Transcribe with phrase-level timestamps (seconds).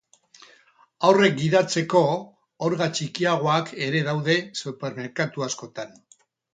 [1.09, 2.01] Haurrek gidatzeko
[2.69, 5.99] orga txikiagoak ere daude supermerkatu askotan.